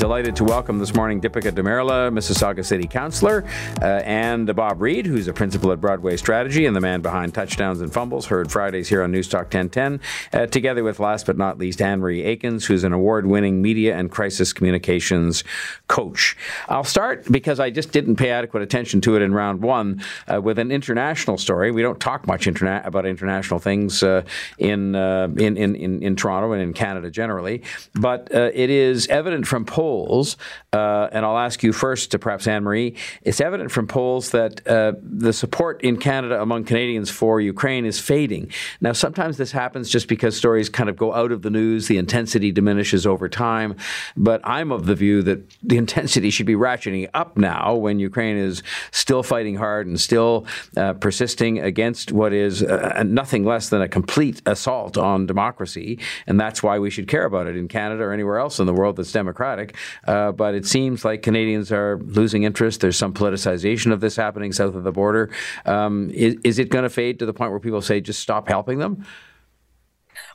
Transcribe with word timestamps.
Delighted 0.00 0.34
to 0.36 0.44
welcome 0.44 0.78
this 0.78 0.94
morning 0.94 1.20
Dipika 1.20 1.52
Damerla, 1.52 2.10
Mississauga 2.10 2.64
City 2.64 2.86
Councillor, 2.86 3.44
uh, 3.82 3.84
and 3.84 4.56
Bob 4.56 4.80
Reid, 4.80 5.04
who's 5.04 5.28
a 5.28 5.32
principal 5.34 5.72
at 5.72 5.80
Broadway 5.82 6.16
Strategy 6.16 6.64
and 6.64 6.74
the 6.74 6.80
man 6.80 7.02
behind 7.02 7.34
Touchdowns 7.34 7.82
and 7.82 7.92
Fumbles, 7.92 8.24
heard 8.24 8.50
Fridays 8.50 8.88
here 8.88 9.02
on 9.02 9.12
Newstalk 9.12 9.52
1010, 9.52 10.00
uh, 10.32 10.46
together 10.46 10.82
with, 10.82 11.00
last 11.00 11.26
but 11.26 11.36
not 11.36 11.58
least, 11.58 11.82
Anne 11.82 12.00
Marie 12.00 12.22
Aikins, 12.22 12.64
who's 12.64 12.82
an 12.82 12.94
award 12.94 13.26
winning 13.26 13.60
media 13.60 13.94
and 13.94 14.10
crisis 14.10 14.54
communications 14.54 15.44
coach. 15.86 16.34
I'll 16.70 16.82
start 16.82 17.30
because 17.30 17.60
I 17.60 17.68
just 17.68 17.92
didn't 17.92 18.16
pay 18.16 18.30
adequate 18.30 18.62
attention 18.62 19.02
to 19.02 19.16
it 19.16 19.22
in 19.22 19.34
round 19.34 19.60
one 19.60 20.02
uh, 20.32 20.40
with 20.40 20.58
an 20.58 20.72
international 20.72 21.36
story. 21.36 21.72
We 21.72 21.82
don't 21.82 22.00
talk 22.00 22.26
much 22.26 22.46
interna- 22.46 22.86
about 22.86 23.04
international 23.04 23.60
things 23.60 24.02
uh, 24.02 24.22
in, 24.56 24.94
uh, 24.94 25.28
in, 25.36 25.58
in, 25.58 25.76
in, 25.76 26.02
in, 26.02 26.16
Toronto 26.16 26.52
and 26.52 26.62
in 26.62 26.72
Canada 26.72 27.10
generally, 27.10 27.62
but 27.92 28.34
uh, 28.34 28.50
it 28.54 28.70
is 28.70 29.06
evident 29.08 29.46
from 29.46 29.66
polls 29.66 29.89
polls, 29.90 30.36
uh, 30.72 31.08
and 31.10 31.26
I'll 31.26 31.38
ask 31.38 31.64
you 31.64 31.72
first 31.72 32.12
to 32.12 32.18
perhaps 32.18 32.46
Anne 32.46 32.62
Marie. 32.62 32.94
It's 33.22 33.40
evident 33.40 33.72
from 33.72 33.88
polls 33.88 34.30
that 34.30 34.64
uh, 34.64 34.92
the 35.02 35.32
support 35.32 35.82
in 35.82 35.96
Canada 35.96 36.40
among 36.40 36.62
Canadians 36.62 37.10
for 37.10 37.40
Ukraine 37.40 37.84
is 37.84 37.98
fading. 37.98 38.52
Now, 38.80 38.92
sometimes 38.92 39.36
this 39.36 39.50
happens 39.50 39.90
just 39.90 40.06
because 40.06 40.36
stories 40.36 40.68
kind 40.68 40.88
of 40.88 40.96
go 40.96 41.12
out 41.12 41.32
of 41.32 41.42
the 41.42 41.50
news, 41.50 41.88
the 41.88 41.98
intensity 41.98 42.52
diminishes 42.52 43.04
over 43.04 43.28
time. 43.28 43.74
But 44.16 44.40
I'm 44.44 44.70
of 44.70 44.86
the 44.86 44.94
view 44.94 45.22
that 45.24 45.40
the 45.60 45.76
intensity 45.84 46.30
should 46.30 46.46
be 46.46 46.54
ratcheting 46.54 47.08
up 47.12 47.36
now 47.36 47.74
when 47.74 47.98
Ukraine 47.98 48.36
is 48.36 48.62
still 48.92 49.24
fighting 49.24 49.56
hard 49.56 49.88
and 49.88 49.98
still 49.98 50.46
uh, 50.76 50.92
persisting 50.92 51.58
against 51.58 52.12
what 52.12 52.32
is 52.32 52.62
uh, 52.62 53.02
nothing 53.04 53.44
less 53.44 53.70
than 53.70 53.82
a 53.82 53.88
complete 53.88 54.40
assault 54.46 54.96
on 54.96 55.26
democracy. 55.26 55.98
And 56.28 56.38
that's 56.38 56.62
why 56.62 56.78
we 56.78 56.90
should 56.90 57.08
care 57.08 57.24
about 57.24 57.48
it 57.48 57.56
in 57.56 57.66
Canada 57.66 58.04
or 58.04 58.12
anywhere 58.12 58.38
else 58.38 58.60
in 58.60 58.66
the 58.66 58.72
world 58.72 58.94
that's 58.94 59.10
democratic. 59.10 59.74
Uh, 60.06 60.32
but 60.32 60.54
it 60.54 60.66
seems 60.66 61.04
like 61.04 61.22
Canadians 61.22 61.72
are 61.72 61.98
losing 61.98 62.44
interest. 62.44 62.80
There's 62.80 62.96
some 62.96 63.12
politicization 63.12 63.92
of 63.92 64.00
this 64.00 64.16
happening 64.16 64.52
south 64.52 64.74
of 64.74 64.84
the 64.84 64.92
border. 64.92 65.30
Um, 65.66 66.10
is, 66.10 66.36
is 66.44 66.58
it 66.58 66.70
going 66.70 66.84
to 66.84 66.90
fade 66.90 67.18
to 67.18 67.26
the 67.26 67.34
point 67.34 67.50
where 67.50 67.60
people 67.60 67.82
say 67.82 68.00
just 68.00 68.20
stop 68.20 68.48
helping 68.48 68.78
them? 68.78 69.04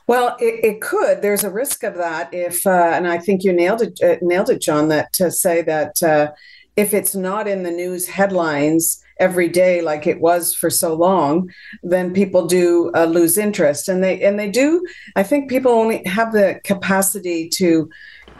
Well, 0.06 0.36
it, 0.38 0.64
it, 0.64 0.80
could. 0.80 1.22
There's 1.22 1.44
a 1.44 1.50
risk 1.50 1.82
of 1.82 1.96
that 1.96 2.32
if, 2.32 2.66
uh, 2.66 2.92
and 2.94 3.08
I 3.08 3.18
think 3.18 3.42
you 3.42 3.52
nailed 3.52 3.82
it, 3.82 4.00
uh, 4.02 4.16
nailed 4.22 4.50
it, 4.50 4.60
John. 4.60 4.88
That 4.88 5.12
to 5.14 5.30
say 5.30 5.62
that 5.62 6.02
uh, 6.02 6.32
if 6.76 6.94
it's 6.94 7.14
not 7.14 7.48
in 7.48 7.62
the 7.64 7.70
news 7.70 8.06
headlines 8.06 9.02
every 9.18 9.48
day 9.48 9.80
like 9.80 10.06
it 10.06 10.20
was 10.20 10.54
for 10.54 10.70
so 10.70 10.94
long, 10.94 11.50
then 11.82 12.12
people 12.12 12.46
do 12.46 12.90
uh, 12.94 13.06
lose 13.06 13.36
interest, 13.36 13.88
and 13.88 14.02
they 14.02 14.22
and 14.22 14.38
they 14.38 14.50
do. 14.50 14.84
I 15.16 15.22
think 15.24 15.50
people 15.50 15.72
only 15.72 16.04
have 16.04 16.32
the 16.32 16.60
capacity 16.62 17.48
to 17.54 17.90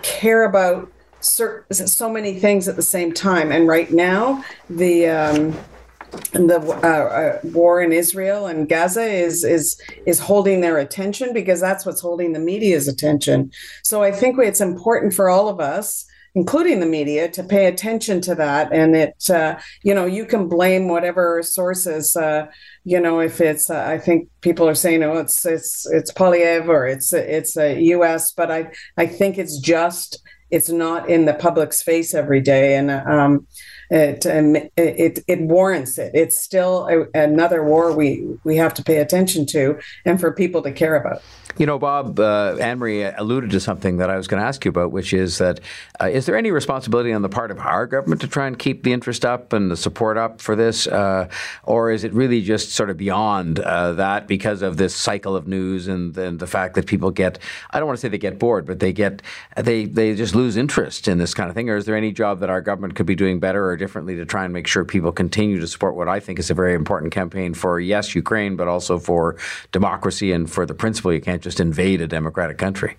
care 0.03 0.45
about 0.45 0.93
so 1.29 2.11
many 2.11 2.39
things 2.39 2.69
at 2.69 2.77
the 2.77 2.83
same 2.83 3.13
time. 3.13 3.53
And 3.53 3.69
right 3.69 3.91
now, 3.91 4.45
the 4.71 5.09
um, 5.09 5.59
the 6.33 6.61
uh, 6.61 6.87
uh, 6.87 7.41
war 7.45 7.81
in 7.83 7.93
Israel 7.93 8.47
and 8.47 8.69
Gaza 8.69 9.05
is 9.05 9.45
is 9.45 9.81
is 10.07 10.19
holding 10.19 10.61
their 10.61 10.79
attention 10.79 11.33
because 11.33 11.61
that's 11.61 11.85
what's 11.85 12.01
holding 12.01 12.33
the 12.33 12.41
media's 12.41 12.89
attention. 12.89 13.51
So 13.83 14.03
I 14.03 14.13
think 14.13 14.39
it's 14.39 14.61
important 14.61 15.15
for 15.15 15.29
all 15.29 15.49
of 15.49 15.61
us 15.61 16.07
including 16.37 16.81
the 16.81 16.87
media, 16.87 17.29
to 17.31 17.43
pay 17.43 17.65
attention 17.65 18.21
to 18.21 18.35
that. 18.35 18.71
And 18.71 18.95
it, 18.95 19.31
uh, 19.31 19.59
you 19.83 19.95
know, 19.95 20.05
you 20.05 20.27
can 20.27 20.49
blame 20.49 20.87
whatever 20.87 21.43
sources, 21.43 22.15
uh, 22.15 22.49
you 22.85 23.01
know, 23.01 23.21
if 23.21 23.41
it's, 23.41 23.71
uh, 23.71 23.87
I 23.89 23.97
think 23.97 24.29
people 24.43 24.69
are 24.69 24.75
saying, 24.75 25.03
oh, 25.03 25.17
it's 25.17 25.47
it's 25.47 25.87
it's 25.91 26.13
Poilievre 26.13 26.69
or 26.69 26.87
it's 26.87 27.15
it's 27.15 27.57
a 27.57 27.81
U.S., 27.97 28.33
but 28.33 28.51
I 28.51 28.71
I 28.99 29.07
think 29.07 29.39
it's 29.39 29.59
just 29.59 30.23
it's 30.51 30.69
not 30.69 31.09
in 31.09 31.25
the 31.25 31.35
public's 31.35 31.83
face 31.83 32.15
every 32.15 32.41
day, 32.41 32.77
and 32.77 32.91
um, 32.91 33.47
it, 33.91 34.25
it 34.77 35.25
it 35.27 35.41
warrants 35.41 35.99
it. 35.99 36.12
It's 36.15 36.41
still 36.41 36.89
a, 36.89 37.07
another 37.19 37.65
war 37.65 37.93
we 37.93 38.27
we 38.45 38.56
have 38.56 38.75
to 38.75 38.83
pay 38.83 38.99
attention 38.99 39.47
to, 39.47 39.79
and 40.05 40.21
for 40.21 40.33
people 40.33 40.62
to 40.62 40.73
care 40.73 40.97
about. 40.97 41.23
You 41.59 41.65
know, 41.65 41.79
Bob, 41.79 42.21
uh, 42.21 42.56
Anne 42.61 42.79
Marie 42.79 43.03
alluded 43.03 43.51
to 43.51 43.61
something 43.61 43.97
that 43.97 44.11
I 44.11 44.19
was 44.19 44.29
going 44.29 44.43
to 44.43 44.47
ask 44.47 44.62
you 44.67 44.69
about, 44.69 44.93
which 44.93 45.15
is 45.15 45.39
that 45.39 45.61
uh, 45.99 46.06
is 46.06 46.27
there 46.27 46.37
any 46.37 46.51
responsibility 46.51 47.15
on 47.15 47.23
the 47.23 47.31
part 47.31 47.51
of 47.51 47.59
our 47.59 47.87
government 47.87 48.21
to 48.21 48.29
try 48.29 48.47
and 48.47 48.59
keep 48.59 48.83
the 48.83 48.93
interest 48.93 49.25
up 49.25 49.55
and 49.55 49.71
the 49.71 49.77
support 49.77 50.19
up 50.19 50.43
for 50.43 50.55
this, 50.55 50.87
uh, 50.87 51.29
or 51.65 51.91
is 51.91 52.05
it 52.05 52.12
really 52.12 52.43
just 52.43 52.73
sort 52.73 52.91
of 52.91 52.99
beyond 52.99 53.59
uh, 53.61 53.93
that 53.93 54.27
because 54.27 54.61
of 54.61 54.77
this 54.77 54.95
cycle 54.95 55.35
of 55.35 55.49
news 55.49 55.89
and, 55.89 56.17
and 56.19 56.41
the 56.41 56.47
fact 56.47 56.75
that 56.75 56.87
people 56.87 57.11
get 57.11 57.39
I 57.71 57.79
don't 57.79 57.87
want 57.87 57.99
to 57.99 58.01
say 58.01 58.09
they 58.09 58.19
get 58.19 58.39
bored, 58.39 58.67
but 58.67 58.81
they 58.81 58.93
get 58.93 59.23
they 59.56 59.87
they 59.87 60.15
just 60.15 60.35
lose 60.37 60.57
interest 60.59 61.09
in 61.09 61.17
this 61.17 61.33
kind 61.33 61.49
of 61.49 61.55
thing, 61.55 61.71
or 61.71 61.77
is 61.77 61.87
there 61.87 61.97
any 61.97 62.13
job 62.13 62.41
that 62.41 62.51
our 62.51 62.61
government 62.61 62.95
could 62.95 63.07
be 63.07 63.15
doing 63.15 63.41
better 63.41 63.71
or 63.71 63.77
differently 63.77 64.15
to 64.17 64.27
try 64.27 64.45
and 64.45 64.53
make 64.53 64.67
sure 64.67 64.85
people 64.85 65.11
continue 65.11 65.59
to 65.59 65.67
support 65.67 65.97
what 65.97 66.09
I 66.09 66.21
think 66.21 66.39
is 66.39 66.51
a 66.51 66.55
very 66.55 66.75
important 66.75 67.11
campaign 67.11 67.55
for 67.55 67.81
yes 67.81 68.15
Ukraine, 68.15 68.55
but 68.55 68.69
also 68.69 68.99
for 68.99 69.37
democracy 69.73 70.33
and 70.33 70.49
for 70.51 70.67
the 70.67 70.75
principle 70.75 71.13
you 71.13 71.23
can't 71.23 71.43
just 71.43 71.59
invade 71.59 72.03
a 72.03 72.07
democratic 72.07 72.59
country. 72.59 72.99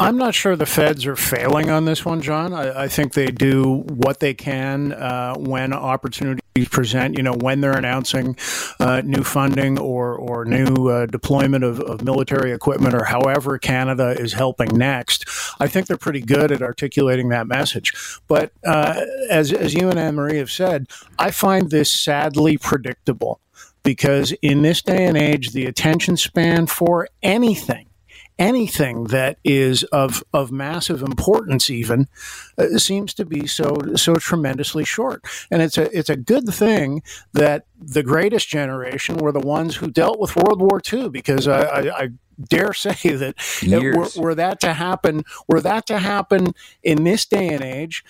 I'm 0.00 0.16
not 0.16 0.32
sure 0.32 0.54
the 0.54 0.64
feds 0.64 1.06
are 1.06 1.16
failing 1.16 1.70
on 1.70 1.84
this 1.84 2.04
one, 2.04 2.22
John. 2.22 2.52
I, 2.52 2.84
I 2.84 2.88
think 2.88 3.14
they 3.14 3.26
do 3.26 3.82
what 3.88 4.20
they 4.20 4.32
can 4.32 4.92
uh, 4.92 5.34
when 5.34 5.72
opportunities 5.72 6.68
present. 6.70 7.16
You 7.16 7.24
know, 7.24 7.34
when 7.34 7.60
they're 7.60 7.76
announcing 7.76 8.36
uh, 8.78 9.02
new 9.04 9.24
funding 9.24 9.76
or 9.76 10.14
or 10.14 10.44
new 10.44 10.88
uh, 10.88 11.06
deployment 11.06 11.64
of, 11.64 11.80
of, 11.80 12.02
military 12.02 12.52
equipment, 12.52 12.94
or 12.94 13.04
however 13.04 13.58
Canada 13.58 14.14
is 14.16 14.34
helping 14.34 14.76
next. 14.76 15.28
I 15.58 15.66
think 15.66 15.88
they're 15.88 15.96
pretty 15.96 16.20
good 16.20 16.52
at 16.52 16.62
articulating 16.62 17.30
that 17.30 17.48
message. 17.48 17.92
But 18.28 18.52
uh, 18.64 19.04
as 19.28 19.52
as 19.52 19.74
you 19.74 19.90
and 19.90 19.98
Anne 19.98 20.14
Marie 20.14 20.38
have 20.38 20.50
said, 20.50 20.86
I 21.18 21.32
find 21.32 21.70
this 21.70 21.90
sadly 21.92 22.56
predictable 22.56 23.40
because 23.82 24.30
in 24.42 24.62
this 24.62 24.80
day 24.80 25.06
and 25.06 25.16
age, 25.16 25.50
the 25.50 25.66
attention 25.66 26.16
span 26.16 26.66
for 26.68 27.08
anything 27.20 27.87
anything 28.38 29.04
that 29.04 29.38
is 29.44 29.82
of 29.84 30.22
of 30.32 30.52
massive 30.52 31.02
importance 31.02 31.70
even 31.70 32.06
uh, 32.56 32.78
seems 32.78 33.12
to 33.14 33.24
be 33.24 33.46
so 33.46 33.76
so 33.96 34.14
tremendously 34.14 34.84
short. 34.84 35.24
And 35.50 35.62
it's 35.62 35.78
a 35.78 35.96
it's 35.96 36.10
a 36.10 36.16
good 36.16 36.48
thing 36.48 37.02
that 37.32 37.66
the 37.80 38.02
greatest 38.02 38.48
generation 38.48 39.16
were 39.16 39.32
the 39.32 39.40
ones 39.40 39.76
who 39.76 39.90
dealt 39.90 40.18
with 40.20 40.36
World 40.36 40.60
War 40.60 40.80
II 40.92 41.08
because 41.10 41.48
I, 41.48 41.62
I, 41.62 42.02
I 42.02 42.08
dare 42.48 42.72
say 42.74 42.92
that 43.16 43.34
were, 43.62 44.22
were, 44.22 44.34
that 44.34 44.60
to 44.60 44.74
happen 44.74 45.24
were 45.48 45.60
that 45.60 45.86
to 45.86 45.98
happen 45.98 46.52
in 46.82 47.04
this 47.04 47.26
day 47.26 47.48
and 47.48 47.62
age 47.62 48.04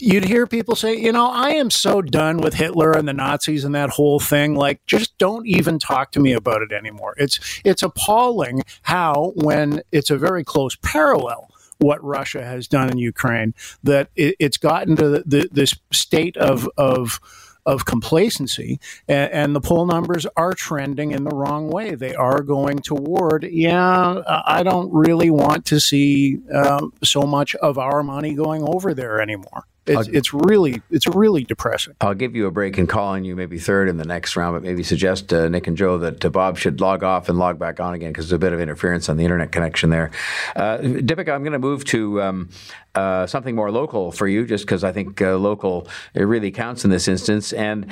you'd 0.00 0.24
hear 0.24 0.46
people 0.46 0.74
say, 0.74 0.96
you 0.96 1.12
know, 1.12 1.30
I 1.30 1.50
am 1.50 1.70
so 1.70 2.02
done 2.02 2.38
with 2.38 2.54
Hitler 2.54 2.92
and 2.92 3.06
the 3.06 3.12
Nazis 3.12 3.64
and 3.64 3.74
that 3.74 3.90
whole 3.90 4.20
thing. 4.20 4.54
Like, 4.54 4.84
just 4.86 5.16
don't 5.18 5.46
even 5.46 5.78
talk 5.78 6.12
to 6.12 6.20
me 6.20 6.32
about 6.32 6.62
it 6.62 6.72
anymore. 6.72 7.14
It's 7.18 7.38
it's 7.64 7.82
appalling 7.82 8.62
how, 8.82 9.32
when 9.36 9.82
it's 9.92 10.10
a 10.10 10.18
very 10.18 10.44
close 10.44 10.76
parallel, 10.76 11.50
what 11.78 12.02
Russia 12.04 12.44
has 12.44 12.68
done 12.68 12.90
in 12.90 12.98
Ukraine, 12.98 13.54
that 13.82 14.10
it, 14.16 14.36
it's 14.38 14.56
gotten 14.56 14.96
to 14.96 15.08
the, 15.08 15.22
the, 15.26 15.48
this 15.52 15.74
state 15.92 16.36
of 16.36 16.68
of 16.76 17.20
of 17.66 17.84
complacency, 17.84 18.80
and, 19.06 19.30
and, 19.32 19.54
the 19.54 19.60
poll 19.60 19.84
numbers 19.84 20.26
are 20.34 20.54
trending 20.54 21.12
in 21.12 21.24
the 21.24 21.30
wrong 21.30 21.68
way. 21.68 21.94
They 21.94 22.14
are 22.14 22.40
going 22.40 22.78
toward, 22.78 23.44
yeah, 23.44 24.22
I 24.26 24.62
don't 24.62 24.90
really 24.92 25.28
want 25.28 25.66
to 25.66 25.78
see 25.78 26.38
um, 26.52 26.94
so 27.04 27.22
much 27.22 27.54
of 27.56 27.76
our 27.76 28.02
money 28.02 28.34
going 28.34 28.62
over 28.66 28.94
there 28.94 29.20
anymore. 29.20 29.66
It's, 29.98 30.08
it's 30.08 30.34
really 30.34 30.82
it's 30.90 31.06
really 31.06 31.44
depressing. 31.44 31.94
I'll 32.00 32.14
give 32.14 32.34
you 32.34 32.46
a 32.46 32.50
break 32.50 32.78
and 32.78 32.88
call 32.88 33.08
on 33.08 33.24
you 33.24 33.36
maybe 33.36 33.58
third 33.58 33.88
in 33.88 33.96
the 33.96 34.04
next 34.04 34.36
round, 34.36 34.56
but 34.56 34.62
maybe 34.62 34.82
suggest 34.82 35.32
uh, 35.32 35.48
Nick 35.48 35.66
and 35.66 35.76
Joe 35.76 35.98
that 35.98 36.24
uh, 36.24 36.28
Bob 36.30 36.58
should 36.58 36.80
log 36.80 37.02
off 37.02 37.28
and 37.28 37.38
log 37.38 37.58
back 37.58 37.80
on 37.80 37.94
again 37.94 38.10
because 38.10 38.28
there's 38.28 38.36
a 38.36 38.38
bit 38.38 38.52
of 38.52 38.60
interference 38.60 39.08
on 39.08 39.16
the 39.16 39.24
internet 39.24 39.52
connection 39.52 39.90
there. 39.90 40.10
Uh, 40.56 40.78
I'm 40.80 41.04
going 41.24 41.52
to 41.52 41.58
move 41.58 41.84
to 41.86 42.22
um, 42.22 42.48
uh, 42.94 43.26
something 43.26 43.54
more 43.54 43.70
local 43.70 44.12
for 44.12 44.26
you, 44.26 44.46
just 44.46 44.64
because 44.64 44.84
I 44.84 44.92
think 44.92 45.20
uh, 45.22 45.36
local 45.36 45.86
it 46.14 46.22
really 46.22 46.50
counts 46.50 46.84
in 46.84 46.90
this 46.90 47.08
instance. 47.08 47.52
And 47.52 47.86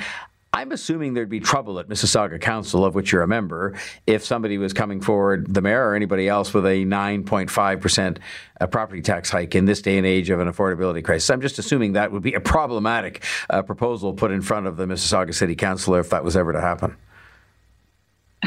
I'm 0.51 0.71
assuming 0.71 1.13
there'd 1.13 1.29
be 1.29 1.39
trouble 1.39 1.79
at 1.79 1.87
Mississauga 1.89 2.41
Council, 2.41 2.83
of 2.83 2.95
which 2.95 3.11
you're 3.11 3.21
a 3.21 3.27
member, 3.27 3.75
if 4.07 4.25
somebody 4.25 4.57
was 4.57 4.73
coming 4.73 4.99
forward, 4.99 5.53
the 5.53 5.61
mayor 5.61 5.89
or 5.89 5.95
anybody 5.95 6.27
else, 6.27 6.53
with 6.53 6.65
a 6.65 6.85
9.5% 6.85 8.17
uh, 8.59 8.67
property 8.67 9.01
tax 9.01 9.29
hike 9.29 9.53
in 9.53 9.65
this 9.65 9.81
day 9.81 9.97
and 9.97 10.07
age 10.07 10.31
of 10.31 10.39
an 10.39 10.51
affordability 10.51 11.03
crisis. 11.03 11.29
I'm 11.29 11.41
just 11.41 11.59
assuming 11.59 11.93
that 11.93 12.11
would 12.11 12.23
be 12.23 12.33
a 12.33 12.39
problematic 12.39 13.23
uh, 13.51 13.61
proposal 13.61 14.13
put 14.13 14.31
in 14.31 14.41
front 14.41 14.65
of 14.65 14.75
the 14.75 14.85
Mississauga 14.85 15.35
City 15.35 15.55
Council 15.55 15.93
if 15.95 16.09
that 16.09 16.23
was 16.23 16.35
ever 16.35 16.51
to 16.51 16.61
happen. 16.61 16.97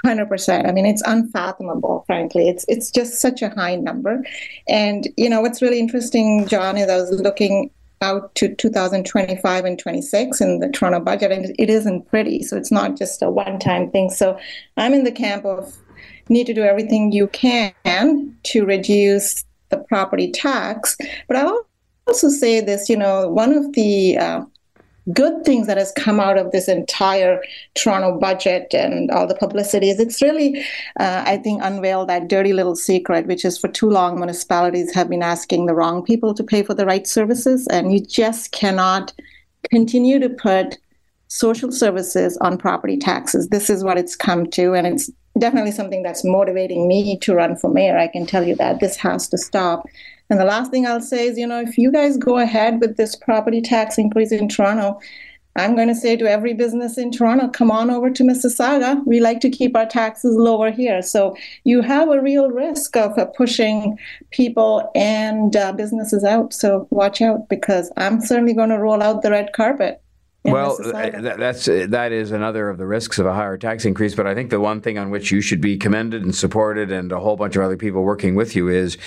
100%. 0.04 0.68
I 0.68 0.72
mean, 0.72 0.86
it's 0.86 1.02
unfathomable, 1.06 2.02
frankly. 2.06 2.48
It's 2.48 2.64
it's 2.66 2.90
just 2.90 3.20
such 3.20 3.42
a 3.42 3.50
high 3.50 3.76
number. 3.76 4.24
And, 4.66 5.06
you 5.16 5.28
know, 5.28 5.40
what's 5.42 5.62
really 5.62 5.78
interesting, 5.78 6.46
John, 6.48 6.76
is 6.76 6.88
I 6.88 6.96
was 6.96 7.10
looking 7.20 7.70
out 8.02 8.34
to 8.34 8.54
2025 8.54 9.64
and 9.64 9.78
26 9.78 10.40
in 10.40 10.58
the 10.58 10.68
Toronto 10.68 11.00
budget, 11.00 11.32
and 11.32 11.54
it 11.58 11.70
isn't 11.70 12.08
pretty. 12.08 12.42
So 12.42 12.56
it's 12.56 12.72
not 12.72 12.96
just 12.96 13.22
a 13.22 13.30
one 13.30 13.58
time 13.58 13.90
thing. 13.90 14.10
So 14.10 14.38
I'm 14.76 14.92
in 14.92 15.04
the 15.04 15.12
camp 15.12 15.44
of 15.44 15.74
need 16.28 16.46
to 16.46 16.54
do 16.54 16.62
everything 16.62 17.12
you 17.12 17.28
can 17.28 18.36
to 18.44 18.64
reduce 18.64 19.44
the 19.70 19.78
property 19.78 20.30
tax. 20.30 20.96
But 21.28 21.36
I'll 21.36 21.66
also 22.06 22.28
say 22.28 22.60
this 22.60 22.88
you 22.88 22.96
know, 22.96 23.28
one 23.28 23.52
of 23.52 23.72
the 23.72 24.18
uh, 24.18 24.44
good 25.12 25.44
things 25.44 25.66
that 25.66 25.78
has 25.78 25.92
come 25.96 26.20
out 26.20 26.38
of 26.38 26.52
this 26.52 26.68
entire 26.68 27.42
Toronto 27.74 28.18
budget 28.18 28.72
and 28.72 29.10
all 29.10 29.26
the 29.26 29.34
publicity 29.34 29.90
is 29.90 29.98
it's 29.98 30.22
really, 30.22 30.60
uh, 31.00 31.24
I 31.26 31.38
think, 31.38 31.60
unveiled 31.62 32.08
that 32.08 32.28
dirty 32.28 32.52
little 32.52 32.76
secret, 32.76 33.26
which 33.26 33.44
is 33.44 33.58
for 33.58 33.68
too 33.68 33.90
long 33.90 34.16
municipalities 34.16 34.94
have 34.94 35.08
been 35.08 35.22
asking 35.22 35.66
the 35.66 35.74
wrong 35.74 36.04
people 36.04 36.34
to 36.34 36.44
pay 36.44 36.62
for 36.62 36.74
the 36.74 36.86
right 36.86 37.06
services, 37.06 37.66
and 37.68 37.92
you 37.92 38.00
just 38.00 38.52
cannot 38.52 39.12
continue 39.70 40.20
to 40.20 40.28
put 40.28 40.78
social 41.28 41.72
services 41.72 42.36
on 42.38 42.58
property 42.58 42.96
taxes. 42.96 43.48
This 43.48 43.70
is 43.70 43.82
what 43.82 43.98
it's 43.98 44.14
come 44.14 44.46
to, 44.50 44.74
and 44.74 44.86
it's 44.86 45.10
definitely 45.38 45.72
something 45.72 46.02
that's 46.02 46.24
motivating 46.24 46.86
me 46.86 47.18
to 47.18 47.34
run 47.34 47.56
for 47.56 47.70
mayor. 47.70 47.98
I 47.98 48.06
can 48.06 48.26
tell 48.26 48.44
you 48.46 48.54
that 48.56 48.80
this 48.80 48.96
has 48.96 49.28
to 49.28 49.38
stop. 49.38 49.86
And 50.32 50.40
the 50.40 50.46
last 50.46 50.70
thing 50.70 50.86
I'll 50.86 51.02
say 51.02 51.26
is, 51.26 51.36
you 51.36 51.46
know, 51.46 51.60
if 51.60 51.76
you 51.76 51.92
guys 51.92 52.16
go 52.16 52.38
ahead 52.38 52.80
with 52.80 52.96
this 52.96 53.14
property 53.14 53.60
tax 53.60 53.98
increase 53.98 54.32
in 54.32 54.48
Toronto, 54.48 54.98
I'm 55.56 55.74
going 55.74 55.88
to 55.88 55.94
say 55.94 56.16
to 56.16 56.24
every 56.24 56.54
business 56.54 56.96
in 56.96 57.12
Toronto, 57.12 57.48
come 57.48 57.70
on 57.70 57.90
over 57.90 58.08
to 58.08 58.22
Mississauga. 58.22 59.06
We 59.06 59.20
like 59.20 59.40
to 59.40 59.50
keep 59.50 59.76
our 59.76 59.84
taxes 59.84 60.34
lower 60.34 60.70
here. 60.70 61.02
So 61.02 61.36
you 61.64 61.82
have 61.82 62.08
a 62.08 62.22
real 62.22 62.50
risk 62.50 62.96
of 62.96 63.18
uh, 63.18 63.26
pushing 63.26 63.98
people 64.30 64.90
and 64.94 65.54
uh, 65.54 65.74
businesses 65.74 66.24
out. 66.24 66.54
So 66.54 66.88
watch 66.88 67.20
out 67.20 67.50
because 67.50 67.92
I'm 67.98 68.22
certainly 68.22 68.54
going 68.54 68.70
to 68.70 68.78
roll 68.78 69.02
out 69.02 69.20
the 69.20 69.32
red 69.32 69.52
carpet. 69.52 70.00
Well, 70.44 70.76
that's 70.82 71.66
that 71.66 72.10
is 72.10 72.32
another 72.32 72.68
of 72.68 72.78
the 72.78 72.86
risks 72.86 73.20
of 73.20 73.26
a 73.26 73.34
higher 73.34 73.56
tax 73.56 73.84
increase. 73.84 74.16
But 74.16 74.26
I 74.26 74.34
think 74.34 74.50
the 74.50 74.58
one 74.58 74.80
thing 74.80 74.98
on 74.98 75.10
which 75.10 75.30
you 75.30 75.40
should 75.40 75.60
be 75.60 75.76
commended 75.76 76.24
and 76.24 76.34
supported, 76.34 76.90
and 76.90 77.12
a 77.12 77.20
whole 77.20 77.36
bunch 77.36 77.54
of 77.54 77.62
other 77.62 77.76
people 77.76 78.02
working 78.02 78.34
with 78.34 78.56
you, 78.56 78.68
is 78.68 78.98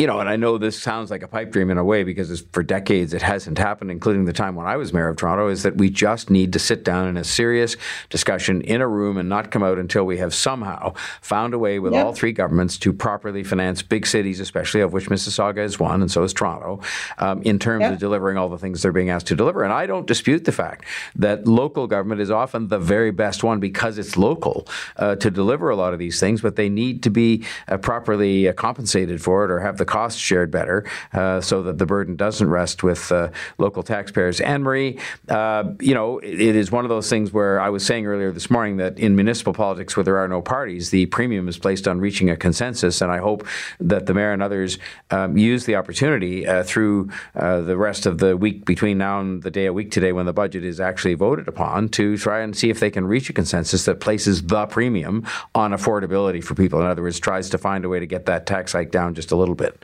you 0.00 0.06
know, 0.06 0.18
and 0.18 0.30
I 0.30 0.36
know 0.36 0.56
this 0.56 0.80
sounds 0.80 1.10
like 1.10 1.22
a 1.22 1.28
pipe 1.28 1.50
dream 1.50 1.68
in 1.68 1.76
a 1.76 1.84
way 1.84 2.04
because 2.04 2.42
for 2.52 2.62
decades 2.62 3.12
it 3.12 3.20
hasn't 3.20 3.58
happened, 3.58 3.90
including 3.90 4.24
the 4.24 4.32
time 4.32 4.54
when 4.54 4.66
I 4.66 4.76
was 4.76 4.94
mayor 4.94 5.08
of 5.08 5.16
Toronto, 5.18 5.48
is 5.48 5.62
that 5.62 5.76
we 5.76 5.90
just 5.90 6.30
need 6.30 6.54
to 6.54 6.58
sit 6.58 6.84
down 6.84 7.06
in 7.06 7.18
a 7.18 7.24
serious 7.24 7.76
discussion 8.08 8.62
in 8.62 8.80
a 8.80 8.88
room 8.88 9.18
and 9.18 9.28
not 9.28 9.50
come 9.50 9.62
out 9.62 9.78
until 9.78 10.06
we 10.06 10.16
have 10.16 10.32
somehow 10.32 10.94
found 11.20 11.52
a 11.52 11.58
way 11.58 11.78
with 11.78 11.92
yep. 11.92 12.02
all 12.02 12.14
three 12.14 12.32
governments 12.32 12.78
to 12.78 12.94
properly 12.94 13.44
finance 13.44 13.82
big 13.82 14.06
cities, 14.06 14.40
especially 14.40 14.80
of 14.80 14.94
which 14.94 15.10
Mississauga 15.10 15.58
is 15.58 15.78
one, 15.78 16.00
and 16.00 16.10
so 16.10 16.22
is 16.22 16.32
Toronto, 16.32 16.80
um, 17.18 17.42
in 17.42 17.58
terms 17.58 17.82
yep. 17.82 17.92
of 17.92 17.98
delivering 17.98 18.38
all 18.38 18.48
the 18.48 18.56
things 18.56 18.80
they're 18.80 18.92
being 18.92 19.10
asked 19.10 19.26
to 19.26 19.36
deliver. 19.36 19.64
And 19.64 19.72
I 19.72 19.84
don't 19.84 20.06
dispute 20.06 20.46
the 20.46 20.52
fact 20.52 20.86
that 21.16 21.46
local 21.46 21.86
government 21.86 22.22
is 22.22 22.30
often 22.30 22.68
the 22.68 22.78
very 22.78 23.10
best 23.10 23.44
one 23.44 23.60
because 23.60 23.98
it's 23.98 24.16
local 24.16 24.66
uh, 24.96 25.16
to 25.16 25.30
deliver 25.30 25.68
a 25.68 25.76
lot 25.76 25.92
of 25.92 25.98
these 25.98 26.18
things, 26.18 26.40
but 26.40 26.56
they 26.56 26.70
need 26.70 27.02
to 27.02 27.10
be 27.10 27.44
uh, 27.68 27.76
properly 27.76 28.48
uh, 28.48 28.54
compensated 28.54 29.20
for 29.20 29.44
it 29.44 29.50
or 29.50 29.60
have 29.60 29.76
the 29.76 29.89
costs 29.90 30.18
shared 30.18 30.50
better 30.50 30.88
uh, 31.12 31.40
so 31.40 31.62
that 31.62 31.76
the 31.78 31.86
burden 31.86 32.16
doesn't 32.16 32.48
rest 32.48 32.82
with 32.82 33.12
uh, 33.12 33.28
local 33.58 33.82
taxpayers. 33.82 34.40
Anne 34.40 34.62
Marie, 34.62 34.98
uh, 35.28 35.64
you 35.80 35.92
know, 35.94 36.18
it, 36.18 36.56
is 36.56 36.70
one 36.70 36.84
of 36.84 36.88
those 36.88 37.10
things 37.10 37.32
where 37.32 37.60
I 37.60 37.68
was 37.68 37.84
saying 37.84 38.06
earlier 38.06 38.32
this 38.32 38.50
morning 38.50 38.78
that 38.78 38.98
in 38.98 39.14
municipal 39.16 39.52
politics 39.52 39.96
where 39.96 40.04
there 40.04 40.18
are 40.18 40.28
no 40.28 40.40
parties, 40.40 40.90
the 40.90 41.06
premium 41.06 41.48
is 41.48 41.58
placed 41.58 41.86
on 41.86 42.00
reaching 42.00 42.30
a 42.30 42.36
consensus. 42.36 43.00
And 43.00 43.10
I 43.10 43.18
hope 43.18 43.46
that 43.80 44.06
the 44.06 44.14
mayor 44.14 44.32
and 44.32 44.42
others 44.42 44.78
um, 45.10 45.36
use 45.36 45.66
the 45.66 45.76
opportunity 45.76 46.46
uh, 46.46 46.62
through 46.62 47.10
uh, 47.34 47.60
the 47.60 47.76
rest 47.76 48.06
of 48.06 48.18
the 48.18 48.36
week 48.36 48.64
between 48.64 48.98
now 48.98 49.20
and 49.20 49.42
the 49.42 49.50
day 49.50 49.66
a 49.66 49.72
week 49.72 49.90
today 49.90 50.12
when 50.12 50.26
the 50.26 50.32
budget 50.32 50.64
is 50.64 50.80
actually 50.80 51.14
voted 51.14 51.48
upon 51.48 51.88
to 51.88 52.16
try 52.16 52.40
and 52.40 52.56
see 52.56 52.70
if 52.70 52.80
they 52.80 52.90
can 52.90 53.06
reach 53.06 53.28
a 53.28 53.32
consensus 53.32 53.84
that 53.84 54.00
places 54.00 54.42
the 54.42 54.66
premium 54.66 55.26
on 55.54 55.72
affordability 55.72 56.42
for 56.42 56.54
people. 56.54 56.80
In 56.80 56.86
other 56.86 57.02
words, 57.02 57.18
tries 57.18 57.50
to 57.50 57.58
find 57.58 57.84
a 57.84 57.88
way 57.88 58.00
to 58.00 58.06
get 58.06 58.26
that 58.26 58.46
tax 58.46 58.72
hike 58.72 58.90
down 58.90 59.14
just 59.14 59.32
a 59.32 59.36
little 59.36 59.54
bit. 59.54 59.79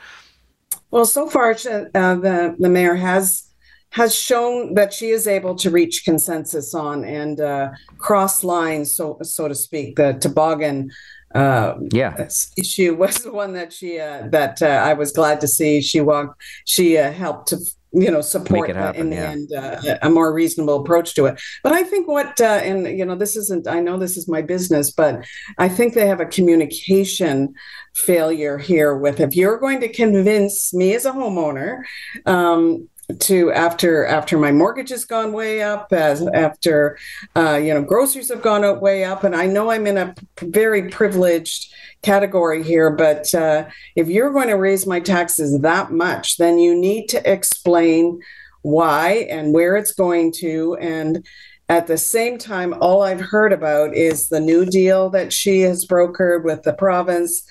Well, 0.91 1.05
so 1.05 1.29
far, 1.29 1.51
uh, 1.51 1.55
the 1.55 2.57
the 2.59 2.69
mayor 2.69 2.95
has 2.95 3.47
has 3.91 4.15
shown 4.15 4.75
that 4.75 4.93
she 4.93 5.11
is 5.11 5.27
able 5.27 5.55
to 5.55 5.71
reach 5.71 6.05
consensus 6.05 6.75
on 6.75 7.05
and 7.05 7.41
uh, 7.41 7.71
cross 7.99 8.45
lines, 8.45 8.95
so 8.95 9.19
so 9.23 9.49
to 9.49 9.55
speak. 9.55 9.97
The 9.97 10.15
toboggan 10.21 10.91
uh, 11.35 11.75
yeah 11.93 12.29
issue 12.57 12.95
was 13.03 13.19
the 13.19 13.33
one 13.33 13.53
that 13.55 13.73
she 13.73 13.99
uh, 13.99 14.29
that 14.31 14.63
uh, 14.63 14.67
I 14.67 14.93
was 14.95 15.13
glad 15.13 15.41
to 15.41 15.49
see. 15.49 15.81
She 15.81 16.01
walked. 16.01 16.41
She 16.65 16.99
uh, 16.99 17.13
helped 17.13 17.49
to 17.49 17.59
you 17.97 18.11
know 18.11 18.21
support 18.21 18.75
happen, 18.75 19.01
in 19.01 19.11
the 19.11 19.17
yeah. 19.17 19.31
end 19.31 19.53
uh, 19.53 19.99
a 20.03 20.11
more 20.11 20.33
reasonable 20.33 20.81
approach 20.81 21.15
to 21.15 21.25
it 21.25 21.41
but 21.63 21.73
i 21.73 21.83
think 21.83 22.07
what 22.07 22.39
uh, 22.41 22.61
and 22.63 22.87
you 22.87 23.05
know 23.05 23.17
this 23.17 23.37
isn't 23.37 23.67
i 23.67 23.81
know 23.81 23.97
this 23.97 24.17
is 24.17 24.29
my 24.29 24.43
business 24.43 24.91
but 24.91 25.25
i 25.59 25.69
think 25.69 25.95
they 25.95 26.07
have 26.07 26.21
a 26.21 26.27
communication 26.27 27.55
failure 27.95 28.59
here 28.59 28.95
with 28.95 29.19
if 29.19 29.35
you're 29.35 29.59
going 29.59 29.81
to 29.81 29.89
convince 29.89 30.75
me 30.75 30.95
as 30.95 31.07
a 31.07 31.13
homeowner 31.13 31.83
um, 32.27 32.87
to 33.21 33.53
after 33.53 34.05
after 34.05 34.37
my 34.37 34.51
mortgage 34.51 34.91
has 34.91 35.05
gone 35.05 35.33
way 35.33 35.63
up 35.63 35.93
as 35.93 36.27
after 36.35 36.99
uh, 37.37 37.55
you 37.55 37.73
know 37.73 37.83
groceries 37.83 38.29
have 38.29 38.43
gone 38.43 38.65
up 38.65 38.83
way 38.83 39.05
up 39.05 39.23
and 39.23 39.37
i 39.37 39.47
know 39.47 39.71
i'm 39.71 39.87
in 39.87 39.97
a 39.97 40.13
very 40.43 40.89
privileged 40.89 41.73
category 42.07 42.63
here, 42.63 42.91
but 42.91 43.35
uh, 43.35 43.65
if 43.97 44.09
you're 44.09 44.33
going 44.33 44.49
to 44.49 44.55
raise 44.55 44.87
my 44.87 45.01
taxes 45.01 45.61
that 45.61 45.91
much, 45.91 46.37
then 46.37 46.59
you 46.59 46.75
need 46.75 47.09
to 47.09 47.31
explain 47.31 48.21
why 48.63 49.27
and 49.29 49.53
where 49.53 49.77
it's 49.77 49.93
going 49.93 50.33
to. 50.33 50.77
And 50.81 51.27
at 51.69 51.89
the 51.89 51.99
same 51.99 52.39
time, 52.39 52.75
all 52.81 53.03
I've 53.03 53.21
heard 53.21 53.53
about 53.53 53.95
is 53.95 54.29
the 54.29 54.41
new 54.41 54.65
deal 54.65 55.11
that 55.11 55.33
she 55.33 55.63
has 55.63 55.85
brokered 55.85 56.45
with 56.45 56.63
the 56.63 56.75
province, 56.75 57.43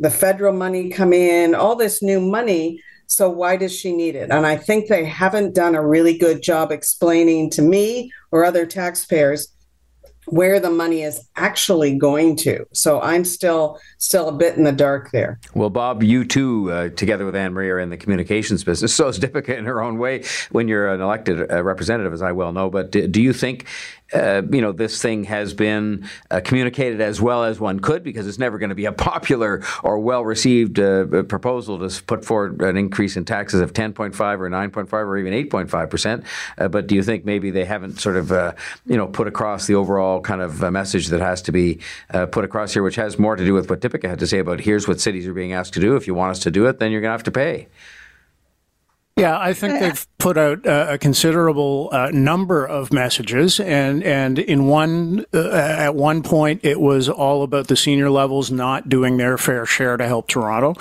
the 0.00 0.10
federal 0.10 0.54
money 0.54 0.90
coming 0.90 1.22
in, 1.22 1.54
all 1.54 1.76
this 1.76 2.02
new 2.02 2.20
money. 2.20 2.82
So 3.10 3.28
why 3.28 3.56
does 3.56 3.76
she 3.76 3.90
need 3.94 4.14
it? 4.14 4.30
And 4.30 4.46
I 4.46 4.56
think 4.56 4.86
they 4.86 5.04
haven't 5.04 5.52
done 5.52 5.74
a 5.74 5.84
really 5.84 6.16
good 6.16 6.42
job 6.42 6.70
explaining 6.70 7.50
to 7.50 7.62
me 7.62 8.12
or 8.30 8.44
other 8.44 8.64
taxpayers 8.64 9.48
where 10.26 10.60
the 10.60 10.70
money 10.70 11.02
is 11.02 11.20
actually 11.34 11.98
going 11.98 12.36
to. 12.36 12.64
So 12.72 13.00
I'm 13.00 13.24
still 13.24 13.80
still 13.98 14.28
a 14.28 14.32
bit 14.32 14.56
in 14.56 14.62
the 14.62 14.70
dark 14.70 15.10
there. 15.10 15.40
Well, 15.54 15.70
Bob, 15.70 16.04
you 16.04 16.24
too, 16.24 16.70
uh, 16.70 16.88
together 16.90 17.24
with 17.26 17.34
Anne 17.34 17.52
Marie, 17.52 17.70
are 17.70 17.80
in 17.80 17.90
the 17.90 17.96
communications 17.96 18.62
business. 18.62 18.94
So 19.00 19.08
is 19.08 19.18
Dipika 19.18 19.56
in 19.56 19.64
her 19.64 19.82
own 19.82 19.98
way 19.98 20.24
when 20.50 20.68
you're 20.68 20.92
an 20.92 21.00
elected 21.00 21.50
uh, 21.50 21.64
representative, 21.64 22.12
as 22.12 22.20
I 22.20 22.32
well 22.32 22.52
know. 22.52 22.68
But 22.68 22.92
do, 22.92 23.08
do 23.08 23.22
you 23.22 23.32
think 23.32 23.66
uh, 24.12 24.42
you 24.50 24.60
know, 24.60 24.72
this 24.72 25.00
thing 25.00 25.24
has 25.24 25.54
been 25.54 26.08
uh, 26.30 26.40
communicated 26.44 27.00
as 27.00 27.20
well 27.20 27.44
as 27.44 27.60
one 27.60 27.80
could 27.80 28.02
because 28.02 28.26
it's 28.26 28.38
never 28.38 28.58
going 28.58 28.70
to 28.70 28.74
be 28.74 28.86
a 28.86 28.92
popular 29.10 29.62
or 29.82 29.98
well 29.98 30.24
received 30.24 30.78
uh, 30.78 31.22
proposal 31.24 31.78
to 31.78 32.02
put 32.04 32.24
forward 32.24 32.60
an 32.62 32.76
increase 32.76 33.16
in 33.16 33.24
taxes 33.24 33.60
of 33.60 33.72
10.5 33.72 34.10
or 34.40 34.50
9.5 34.50 34.92
or 34.92 35.16
even 35.16 35.32
8.5 35.32 35.90
percent. 35.90 36.24
Uh, 36.58 36.68
but 36.68 36.86
do 36.86 36.94
you 36.94 37.02
think 37.02 37.24
maybe 37.24 37.50
they 37.50 37.64
haven't 37.64 38.00
sort 38.00 38.16
of, 38.16 38.32
uh, 38.32 38.52
you 38.86 38.96
know, 38.96 39.06
put 39.06 39.26
across 39.26 39.66
the 39.66 39.74
overall 39.74 40.20
kind 40.20 40.40
of 40.40 40.60
message 40.72 41.08
that 41.08 41.20
has 41.20 41.42
to 41.42 41.52
be 41.52 41.80
put 42.30 42.44
across 42.44 42.72
here, 42.72 42.82
which 42.82 42.96
has 42.96 43.18
more 43.18 43.36
to 43.36 43.44
do 43.44 43.54
with 43.54 43.70
what 43.70 43.80
Dipika 43.80 44.08
had 44.08 44.18
to 44.18 44.26
say 44.26 44.38
about 44.38 44.60
here's 44.60 44.86
what 44.86 45.00
cities 45.00 45.26
are 45.26 45.34
being 45.34 45.52
asked 45.52 45.74
to 45.74 45.80
do. 45.80 45.96
If 45.96 46.06
you 46.06 46.14
want 46.14 46.32
us 46.32 46.40
to 46.40 46.50
do 46.50 46.66
it, 46.66 46.78
then 46.78 46.90
you're 46.90 47.00
going 47.00 47.08
to 47.08 47.12
have 47.12 47.22
to 47.24 47.30
pay. 47.30 47.68
Yeah, 49.16 49.38
I 49.38 49.52
think 49.52 49.80
they've 49.80 50.06
put 50.20 50.36
out 50.36 50.60
a 50.66 50.98
considerable 50.98 51.88
uh, 51.92 52.10
number 52.12 52.64
of 52.64 52.92
messages, 52.92 53.58
and 53.58 54.04
and 54.04 54.38
in 54.38 54.66
one 54.66 55.24
uh, 55.32 55.48
at 55.50 55.94
one 55.94 56.22
point 56.22 56.60
it 56.62 56.80
was 56.80 57.08
all 57.08 57.42
about 57.42 57.66
the 57.68 57.76
senior 57.76 58.10
levels 58.10 58.50
not 58.50 58.88
doing 58.88 59.16
their 59.16 59.38
fair 59.38 59.66
share 59.66 59.96
to 59.96 60.06
help 60.06 60.28
Toronto. 60.28 60.74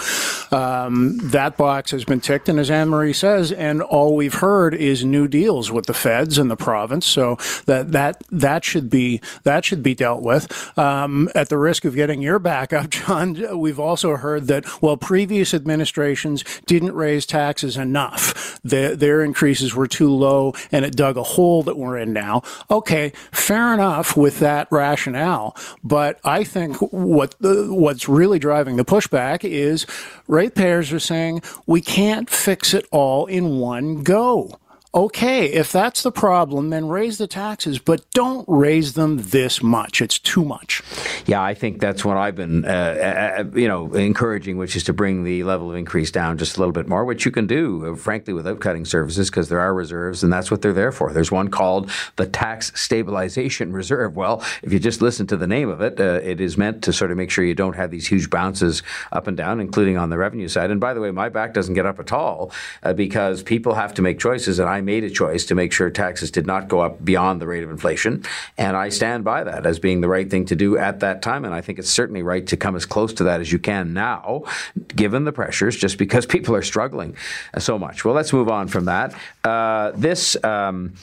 Um, 0.55 1.17
that 1.29 1.57
box 1.57 1.91
has 1.91 2.03
been 2.03 2.19
ticked, 2.19 2.49
and 2.49 2.59
as 2.59 2.69
Anne 2.69 2.89
Marie 2.89 3.13
says, 3.13 3.51
and 3.51 3.81
all 3.81 4.15
we've 4.15 4.35
heard 4.35 4.73
is 4.73 5.05
new 5.05 5.27
deals 5.27 5.71
with 5.71 5.85
the 5.85 5.93
feds 5.93 6.37
and 6.37 6.51
the 6.51 6.57
province. 6.57 7.05
So 7.05 7.37
that 7.65 7.91
that 7.93 8.23
that 8.31 8.63
should 8.65 8.89
be 8.89 9.21
that 9.43 9.63
should 9.65 9.81
be 9.81 9.95
dealt 9.95 10.21
with. 10.21 10.77
Um, 10.77 11.29
at 11.33 11.49
the 11.49 11.57
risk 11.57 11.85
of 11.85 11.95
getting 11.95 12.21
your 12.21 12.39
back 12.39 12.73
up, 12.73 12.89
John, 12.89 13.57
we've 13.57 13.79
also 13.79 14.17
heard 14.17 14.47
that 14.47 14.81
well, 14.81 14.97
previous 14.97 15.53
administrations 15.53 16.43
didn't 16.65 16.93
raise 16.93 17.25
taxes 17.25 17.77
enough. 17.77 18.59
The, 18.63 18.95
their 18.97 19.23
increases 19.29 19.75
were 19.75 19.87
too 19.87 20.09
low 20.09 20.53
and 20.71 20.83
it 20.83 20.95
dug 20.95 21.15
a 21.17 21.23
hole 21.23 21.63
that 21.63 21.77
we're 21.77 21.97
in 21.97 22.13
now. 22.13 22.41
Okay, 22.69 23.13
fair 23.31 23.73
enough 23.73 24.17
with 24.17 24.39
that 24.39 24.67
rationale, 24.71 25.55
but 25.83 26.19
I 26.23 26.43
think 26.43 26.77
what 26.91 27.35
the, 27.39 27.67
what's 27.73 28.09
really 28.09 28.39
driving 28.39 28.75
the 28.75 28.85
pushback 28.85 29.43
is 29.43 29.85
ratepayers 30.27 30.91
are 30.91 30.99
saying 30.99 31.41
we 31.65 31.81
can't 31.81 32.29
fix 32.29 32.73
it 32.73 32.85
all 32.91 33.25
in 33.27 33.59
one 33.59 34.03
go. 34.03 34.59
Okay, 34.93 35.45
if 35.45 35.71
that's 35.71 36.01
the 36.01 36.11
problem, 36.11 36.69
then 36.71 36.87
raise 36.87 37.19
the 37.19 37.27
taxes, 37.27 37.77
but 37.77 38.09
don't 38.11 38.45
raise 38.47 38.93
them 38.93 39.17
this 39.17 39.61
much. 39.61 40.01
It's 40.01 40.17
too 40.17 40.43
much. 40.43 40.81
Yeah, 41.27 41.43
I 41.43 41.53
think 41.53 41.79
that's 41.79 42.03
what 42.03 42.17
I've 42.17 42.35
been, 42.35 42.65
uh, 42.65 42.67
uh, 42.67 43.43
you 43.53 43.67
know, 43.67 43.93
encouraging, 43.93 44.57
which 44.57 44.75
is 44.75 44.83
to 44.85 44.93
bring 44.93 45.23
the 45.23 45.43
level 45.43 45.69
of 45.69 45.77
increase 45.77 46.09
down 46.09 46.39
just 46.39 46.57
a 46.57 46.59
little 46.59 46.71
bit 46.71 46.87
more, 46.87 47.05
which 47.05 47.23
you 47.23 47.31
can 47.31 47.45
do, 47.45 47.93
uh, 47.93 47.95
frankly, 47.95 48.33
without 48.33 48.61
cutting 48.61 48.83
services 48.83 49.29
because 49.29 49.47
there 49.49 49.59
are 49.59 49.73
reserves, 49.75 50.23
and 50.23 50.33
that's 50.33 50.49
what 50.49 50.63
they're 50.63 50.73
there 50.73 50.91
for. 50.91 51.13
There's 51.13 51.31
one 51.31 51.49
called 51.49 51.91
the 52.15 52.25
Tax 52.25 52.71
Stabilization 52.73 53.71
Reserve. 53.71 54.15
Well, 54.15 54.43
if 54.63 54.73
you 54.73 54.79
just 54.79 55.03
listen 55.03 55.27
to 55.27 55.37
the 55.37 55.47
name 55.47 55.69
of 55.69 55.81
it, 55.81 55.99
uh, 55.99 56.19
it 56.23 56.41
is 56.41 56.57
meant 56.57 56.83
to 56.83 56.93
sort 56.93 57.11
of 57.11 57.17
make 57.17 57.29
sure 57.29 57.43
you 57.45 57.53
don't 57.53 57.75
have 57.75 57.91
these 57.91 58.07
huge 58.07 58.31
bounces 58.31 58.81
up 59.11 59.27
and 59.27 59.37
down, 59.37 59.59
including 59.59 59.97
on 59.97 60.09
the 60.09 60.17
revenue 60.17 60.47
side. 60.47 60.71
And 60.71 60.79
by 60.79 60.95
the 60.95 61.01
way, 61.01 61.11
my 61.11 61.29
back 61.29 61.53
doesn't 61.53 61.75
get 61.75 61.85
up 61.85 61.99
at 61.99 62.11
all 62.11 62.51
uh, 62.81 62.93
because 62.93 63.43
people 63.43 63.75
have 63.75 63.93
to 63.93 64.01
make 64.01 64.19
choices, 64.19 64.57
and 64.57 64.67
I 64.67 64.78
made 64.81 65.03
a 65.03 65.09
choice 65.09 65.45
to 65.45 65.55
make 65.55 65.71
sure 65.71 65.89
taxes 65.89 66.31
did 66.31 66.45
not 66.45 66.67
go 66.67 66.79
up 66.79 67.03
beyond 67.03 67.41
the 67.41 67.47
rate 67.47 67.63
of 67.63 67.69
inflation. 67.69 68.23
And 68.57 68.75
I 68.75 68.89
stand 68.89 69.23
by 69.23 69.43
that 69.43 69.65
as 69.65 69.79
being 69.79 70.01
the 70.01 70.07
right 70.07 70.29
thing 70.29 70.45
to 70.45 70.55
do 70.55 70.77
at 70.77 70.99
that 71.01 71.21
time. 71.21 71.45
And 71.45 71.53
I 71.53 71.61
think 71.61 71.79
it's 71.79 71.89
certainly 71.89 72.23
right 72.23 72.45
to 72.47 72.57
come 72.57 72.75
as 72.75 72.85
close 72.85 73.13
to 73.13 73.23
that 73.25 73.41
as 73.41 73.51
you 73.51 73.59
can 73.59 73.93
now, 73.93 74.43
given 74.95 75.25
the 75.25 75.31
pressures, 75.31 75.75
just 75.75 75.97
because 75.97 76.25
people 76.35 76.55
are 76.55 76.61
struggling 76.61 77.15
so 77.57 77.77
much. 77.77 78.05
Well, 78.05 78.13
let's 78.13 78.33
move 78.33 78.49
on 78.49 78.67
from 78.67 78.85
that. 78.85 79.15
Uh, 79.43 79.91
this 79.95 80.41
um, 80.43 80.93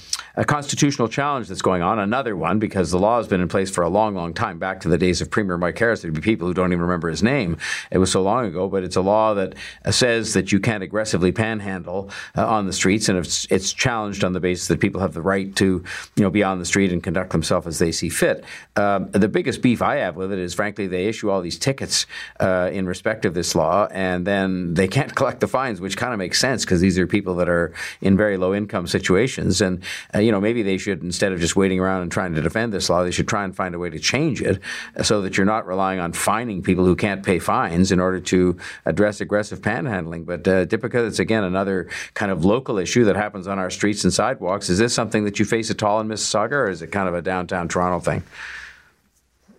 constitutional 0.45 1.09
challenge 1.09 1.49
that's 1.49 1.63
going 1.63 1.83
on, 1.83 1.99
another 1.99 2.37
one, 2.37 2.59
because 2.59 2.91
the 2.91 2.99
law 2.99 3.17
has 3.17 3.27
been 3.27 3.41
in 3.41 3.49
place 3.49 3.71
for 3.71 3.83
a 3.83 3.89
long, 3.89 4.15
long 4.15 4.35
time, 4.35 4.59
back 4.59 4.81
to 4.81 4.89
the 4.89 4.99
days 4.99 5.21
of 5.21 5.31
Premier 5.31 5.57
Mike 5.57 5.79
Harris. 5.79 6.03
There'd 6.03 6.15
be 6.15 6.21
people 6.21 6.47
who 6.47 6.55
don't 6.55 6.73
even 6.73 6.83
remember 6.83 7.09
his 7.09 7.23
name. 7.23 7.57
It 7.91 7.99
was 7.99 8.13
so 8.13 8.23
long 8.23 8.47
ago, 8.47 8.69
but 8.69 8.85
it's 8.85 8.97
a 8.97 9.01
law 9.01 9.35
that 9.35 9.55
says 9.91 10.35
that 10.35 10.53
you 10.53 10.61
can't 10.61 10.83
aggressively 10.83 11.33
panhandle 11.33 12.11
uh, 12.37 12.47
on 12.47 12.67
the 12.67 12.73
streets, 12.73 13.09
and 13.09 13.19
it's, 13.19 13.47
it's 13.67 13.73
challenged 13.73 14.23
on 14.23 14.33
the 14.33 14.39
basis 14.39 14.69
that 14.69 14.79
people 14.79 15.01
have 15.01 15.13
the 15.13 15.21
right 15.21 15.55
to, 15.57 15.83
you 16.15 16.23
know, 16.23 16.31
be 16.31 16.45
on 16.45 16.61
the 16.61 16.65
street 16.65 16.93
and 16.93 17.03
conduct 17.03 17.33
themselves 17.33 17.67
as 17.67 17.81
they 17.81 17.91
see 17.91 18.09
fit. 18.09 18.45
Um, 18.77 19.11
the 19.11 19.27
biggest 19.27 19.61
beef 19.61 19.83
I 19.83 19.97
have 19.97 20.15
with 20.15 20.33
it 20.33 20.39
is, 20.39 20.55
frankly, 20.55 20.87
they 20.87 21.07
issue 21.07 21.31
all 21.31 21.41
these 21.41 21.59
tickets 21.59 22.07
uh, 22.39 22.71
in 22.73 22.87
respect 22.87 23.25
of 23.25 23.35
this 23.35 23.57
law, 23.57 23.89
and 23.91 24.25
then 24.25 24.75
they 24.75 24.87
can't 24.87 25.13
collect 25.17 25.41
the 25.41 25.49
fines, 25.49 25.81
which 25.81 25.97
kind 25.97 26.13
of 26.13 26.19
makes 26.19 26.39
sense 26.39 26.65
because 26.65 26.81
these 26.81 26.97
are 26.97 27.09
people 27.09 27.35
that 27.37 27.49
are 27.49 27.73
in 28.01 28.17
very 28.17 28.37
low 28.37 28.55
income 28.55 28.87
situations, 28.87 29.61
and 29.61 29.83
uh, 30.15 30.21
you 30.21 30.31
know, 30.31 30.41
maybe 30.41 30.63
they 30.63 30.79
should 30.79 31.03
instead 31.03 31.33
of 31.33 31.41
just 31.41 31.57
waiting 31.57 31.81
around 31.81 32.03
and 32.03 32.13
trying 32.13 32.35
to 32.35 32.41
defend 32.41 32.73
this 32.73 32.89
law, 32.89 33.03
they 33.03 33.11
should 33.11 33.27
try 33.27 33.43
and 33.43 33.57
find 33.57 33.75
a 33.75 33.79
way 33.81 33.91
to 33.91 33.99
change 33.99 34.41
it 34.41 34.61
so 35.03 35.23
that 35.23 35.37
you're 35.37 35.45
not 35.45 35.67
relying 35.67 35.99
on 35.99 36.13
fining 36.13 36.63
people 36.63 36.85
who 36.85 36.95
can't 36.95 37.25
pay 37.25 37.41
fines 37.41 37.91
in 37.91 37.99
order 37.99 38.21
to 38.21 38.57
address 38.85 39.21
aggressive 39.21 39.61
panhandling. 39.61 40.25
But 40.25 40.47
uh, 40.47 40.67
Dipika, 40.67 41.09
it's 41.09 41.19
again 41.19 41.43
another 41.43 41.89
kind 42.15 42.31
of 42.31 42.45
local 42.45 42.79
issue 42.79 43.05
that 43.05 43.17
happens 43.17 43.49
on 43.49 43.56
our 43.59 43.71
streets 43.71 44.05
and 44.05 44.13
sidewalks. 44.13 44.69
Is 44.69 44.79
this 44.79 44.95
something 44.95 45.25
that 45.25 45.39
you 45.39 45.45
face 45.45 45.71
at 45.71 45.83
all 45.83 46.01
in 46.01 46.09
Mississauga, 46.09 46.53
or 46.53 46.69
is 46.69 46.83
it 46.83 46.93
kind 46.93 47.09
of 47.09 47.15
a 47.15 47.23
downtown 47.23 47.69
Toronto 47.69 48.01
thing? 48.01 48.23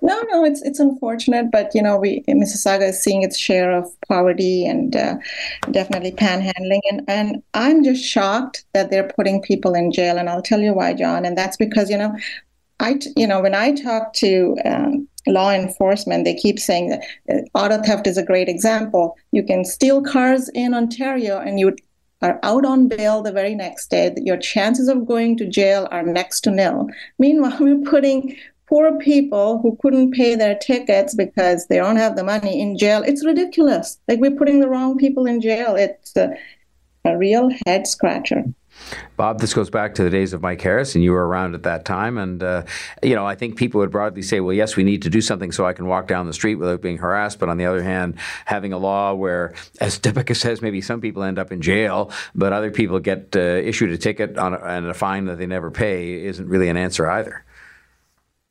No, 0.01 0.21
no, 0.29 0.45
it's 0.45 0.61
it's 0.61 0.79
unfortunate, 0.79 1.51
but 1.51 1.73
you 1.73 1.81
know, 1.81 1.97
we 1.97 2.23
Mississauga 2.27 2.89
is 2.89 3.01
seeing 3.01 3.23
its 3.23 3.37
share 3.37 3.71
of 3.71 3.89
poverty 4.07 4.65
and 4.65 4.95
uh, 4.95 5.15
definitely 5.71 6.11
panhandling, 6.11 6.81
and 6.89 7.01
and 7.07 7.43
I'm 7.53 7.83
just 7.83 8.03
shocked 8.03 8.65
that 8.73 8.91
they're 8.91 9.07
putting 9.15 9.41
people 9.41 9.73
in 9.73 9.91
jail, 9.91 10.17
and 10.17 10.29
I'll 10.29 10.41
tell 10.41 10.61
you 10.61 10.73
why, 10.73 10.93
John, 10.93 11.25
and 11.25 11.37
that's 11.37 11.57
because 11.57 11.89
you 11.89 11.97
know, 11.97 12.15
I 12.79 12.99
you 13.15 13.25
know 13.25 13.41
when 13.41 13.55
I 13.55 13.73
talk 13.73 14.13
to 14.13 14.55
um, 14.65 15.07
law 15.25 15.51
enforcement, 15.51 16.25
they 16.25 16.35
keep 16.35 16.59
saying 16.59 16.89
that 16.89 17.01
uh, 17.29 17.57
auto 17.57 17.81
theft 17.81 18.05
is 18.05 18.17
a 18.17 18.23
great 18.23 18.49
example. 18.49 19.15
You 19.31 19.43
can 19.43 19.65
steal 19.65 20.03
cars 20.03 20.47
in 20.49 20.75
Ontario, 20.75 21.39
and 21.39 21.59
you 21.59 21.75
are 22.21 22.39
out 22.43 22.65
on 22.65 22.87
bail 22.87 23.21
the 23.21 23.31
very 23.31 23.55
next 23.55 23.89
day, 23.89 24.13
your 24.17 24.37
chances 24.37 24.87
of 24.87 25.05
going 25.05 25.37
to 25.37 25.47
jail 25.47 25.87
are 25.91 26.03
next 26.03 26.41
to 26.41 26.51
nil. 26.51 26.87
Meanwhile, 27.19 27.57
we're 27.59 27.89
putting 27.89 28.35
poor 28.67 28.97
people 28.97 29.59
who 29.59 29.77
couldn't 29.81 30.11
pay 30.11 30.35
their 30.35 30.55
tickets 30.55 31.15
because 31.15 31.67
they 31.67 31.77
don't 31.77 31.95
have 31.95 32.15
the 32.15 32.23
money 32.23 32.59
in 32.59 32.77
jail. 32.77 33.03
It's 33.05 33.25
ridiculous. 33.25 33.97
Like 34.07 34.19
we're 34.19 34.31
putting 34.31 34.59
the 34.59 34.69
wrong 34.69 34.97
people 34.97 35.25
in 35.25 35.41
jail. 35.41 35.75
It's 35.75 36.15
a, 36.15 36.31
a 37.05 37.17
real 37.17 37.49
head 37.65 37.87
scratcher. 37.87 38.43
Bob, 39.15 39.39
this 39.39 39.53
goes 39.53 39.69
back 39.69 39.95
to 39.95 40.03
the 40.03 40.09
days 40.09 40.33
of 40.33 40.41
Mike 40.41 40.61
Harris, 40.61 40.95
and 40.95 41.03
you 41.03 41.11
were 41.11 41.27
around 41.27 41.55
at 41.55 41.63
that 41.63 41.85
time. 41.85 42.17
And, 42.17 42.41
uh, 42.43 42.63
you 43.01 43.15
know, 43.15 43.25
I 43.25 43.35
think 43.35 43.55
people 43.55 43.79
would 43.79 43.91
broadly 43.91 44.21
say, 44.21 44.39
well, 44.39 44.53
yes, 44.53 44.75
we 44.75 44.83
need 44.83 45.01
to 45.01 45.09
do 45.09 45.21
something 45.21 45.51
so 45.51 45.65
I 45.65 45.73
can 45.73 45.87
walk 45.87 46.07
down 46.07 46.27
the 46.27 46.33
street 46.33 46.55
without 46.55 46.81
being 46.81 46.97
harassed. 46.97 47.39
But 47.39 47.49
on 47.49 47.57
the 47.57 47.65
other 47.65 47.83
hand, 47.83 48.15
having 48.45 48.73
a 48.73 48.77
law 48.77 49.13
where, 49.13 49.53
as 49.81 49.99
Dipika 49.99 50.35
says, 50.35 50.61
maybe 50.61 50.81
some 50.81 51.01
people 51.01 51.23
end 51.23 51.39
up 51.39 51.51
in 51.51 51.61
jail, 51.61 52.11
but 52.35 52.53
other 52.53 52.71
people 52.71 52.99
get 52.99 53.35
uh, 53.35 53.39
issued 53.39 53.91
a 53.91 53.97
ticket 53.97 54.37
a, 54.37 54.45
and 54.75 54.87
a 54.87 54.93
fine 54.93 55.25
that 55.25 55.37
they 55.37 55.47
never 55.47 55.71
pay 55.71 56.23
isn't 56.25 56.47
really 56.47 56.69
an 56.69 56.77
answer 56.77 57.09
either. 57.09 57.43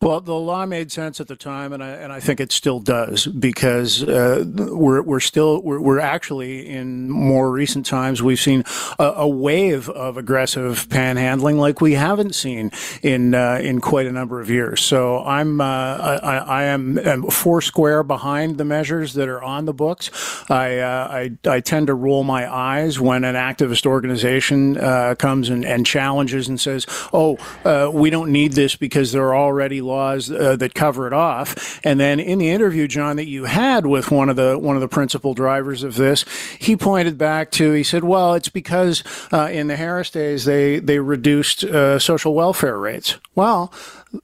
Well, 0.03 0.21
the 0.21 0.35
law 0.35 0.67
made 0.67 0.93
sense 0.93 1.21
at 1.21 1.26
the 1.26 1.37
time, 1.37 1.73
and 1.73 1.83
I 1.83 1.88
and 1.88 2.12
I 2.12 2.21
think 2.21 2.38
it 2.38 2.53
still 2.53 2.81
does 2.81 3.26
because 3.26 4.03
uh, 4.03 4.45
we're 4.47 5.00
we're 5.00 5.21
still 5.21 5.62
we're, 5.62 5.81
we're 5.81 6.00
actually 6.00 6.69
in 6.69 7.09
more 7.11 7.50
recent 7.50 7.87
times 7.87 8.23
we've 8.23 8.38
seen 8.38 8.62
a, 8.99 9.05
a 9.05 9.29
wave 9.29 9.88
of 9.88 10.19
aggressive 10.19 10.87
panhandling 10.91 11.57
like 11.57 11.81
we 11.81 11.95
haven't 11.95 12.35
seen 12.35 12.73
in 13.03 13.35
uh, 13.35 13.59
in 13.62 13.81
quite 13.81 14.05
a 14.05 14.12
number 14.12 14.38
of 14.38 14.50
years. 14.50 14.83
So 14.83 15.25
I'm 15.25 15.62
uh, 15.62 15.65
I, 15.65 16.37
I 16.37 16.62
am, 16.65 16.99
am 16.99 17.31
four 17.31 17.62
square 17.62 18.03
behind 18.03 18.59
the 18.59 18.67
measures 18.67 19.15
that 19.15 19.31
are 19.31 19.43
on 19.43 19.65
the 19.65 19.73
books. 19.73 20.11
I 20.50 20.76
uh, 20.79 21.09
I, 21.11 21.31
I 21.49 21.61
tend 21.61 21.87
to 21.87 21.95
roll 21.95 22.23
my 22.23 22.53
eyes 22.53 23.00
when 23.00 23.25
an 23.25 23.35
activist 23.35 23.87
organization 23.87 24.76
uh, 24.76 25.15
comes 25.19 25.49
and, 25.49 25.65
and 25.65 25.87
challenges 25.87 26.49
and 26.49 26.61
says, 26.61 26.85
"Oh, 27.15 27.38
uh, 27.65 27.91
we 27.91 28.11
don't 28.11 28.31
need 28.31 28.53
this 28.53 28.76
because 28.76 29.12
there 29.12 29.29
are 29.29 29.35
already." 29.35 29.81
laws 29.87 29.96
uh, 29.99 30.57
that 30.57 30.75
cover 30.75 31.07
it 31.07 31.12
off. 31.12 31.81
And 31.85 31.99
then 31.99 32.21
in 32.21 32.38
the 32.38 32.50
interview, 32.50 32.88
John, 32.88 33.17
that 33.17 33.26
you 33.26 33.45
had 33.45 33.87
with 33.87 34.11
one 34.11 34.29
of 34.29 34.37
the 34.37 34.59
one 34.59 34.76
of 34.76 34.83
the 34.83 34.88
principal 34.88 35.35
drivers 35.35 35.83
of 35.83 35.97
this, 35.97 36.25
he 36.59 36.76
pointed 36.76 37.19
back 37.19 37.50
to 37.53 37.73
he 37.73 37.83
said, 37.83 38.05
"Well, 38.05 38.35
it's 38.35 38.49
because 38.49 39.03
uh, 39.33 39.49
in 39.50 39.69
the 39.69 39.76
Harris 39.76 40.11
days 40.11 40.45
they 40.45 40.79
they 40.79 40.99
reduced 40.99 41.65
uh, 41.65 41.99
social 41.99 42.35
welfare 42.35 42.79
rates." 42.79 43.19
Well, 43.35 43.73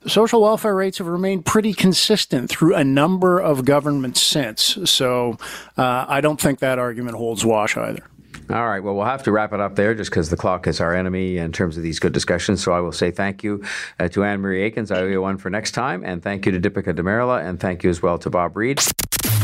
social 0.07 0.43
welfare 0.43 0.75
rates 0.75 0.99
have 0.99 1.07
remained 1.07 1.45
pretty 1.45 1.75
consistent 1.75 2.51
through 2.51 2.75
a 2.75 2.85
number 2.85 3.39
of 3.39 3.65
governments 3.65 4.23
since. 4.23 4.79
So 4.85 5.39
uh, 5.77 6.07
I 6.09 6.21
don't 6.21 6.41
think 6.41 6.61
that 6.61 6.79
argument 6.79 7.17
holds 7.17 7.45
wash 7.45 7.77
either. 7.77 8.05
All 8.53 8.69
right. 8.69 8.83
Well, 8.83 8.95
we'll 8.95 9.07
have 9.07 9.23
to 9.23 9.33
wrap 9.33 9.55
it 9.55 9.61
up 9.61 9.77
there 9.77 9.95
just 9.95 10.11
because 10.11 10.29
the 10.29 10.37
clock 10.37 10.67
is 10.67 10.81
our 10.81 10.95
enemy 10.95 11.39
in 11.39 11.53
terms 11.53 11.79
of 11.79 11.83
these 11.83 11.99
good 11.99 12.13
discussions. 12.13 12.63
So 12.63 12.73
I 12.73 12.81
will 12.81 12.93
say 12.93 13.11
thank 13.11 13.43
you 13.43 13.65
uh, 13.99 14.09
to 14.09 14.25
Anne 14.25 14.41
Marie 14.41 14.71
Aikins. 14.71 14.95
I 14.95 15.01
owe 15.01 15.07
you 15.07 15.23
one 15.23 15.39
for 15.39 15.49
next 15.49 15.71
time. 15.71 16.05
And 16.05 16.23
thank 16.23 16.45
you 16.45 16.53
to 16.53 16.61
Dipika 16.61 16.95
Damerla. 16.95 17.43
And 17.43 17.59
thank 17.59 17.83
you 17.83 17.89
as 17.89 18.03
well 18.03 18.19
to 18.19 18.29
Bob 18.29 18.57
Reid. 18.57 18.79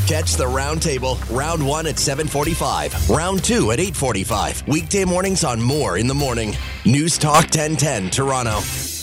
Catch 0.06 0.36
the 0.36 0.44
roundtable. 0.44 1.18
Round 1.34 1.66
one 1.66 1.86
at 1.86 1.98
745. 1.98 3.08
Round 3.08 3.42
two 3.42 3.70
at 3.72 3.80
845. 3.80 4.68
Weekday 4.68 5.04
mornings 5.04 5.42
on 5.42 5.60
Moore 5.60 5.96
in 5.96 6.06
the 6.06 6.14
Morning. 6.14 6.54
News 6.84 7.16
Talk 7.16 7.44
1010 7.44 8.10
Toronto. 8.10 8.97